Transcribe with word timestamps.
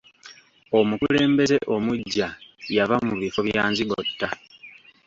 Omukulembeze 0.79 1.57
omuggya 1.75 2.27
yava 2.75 2.95
mu 3.07 3.13
bifo 3.21 3.39
bya 3.47 3.63
nzigotta. 3.71 4.29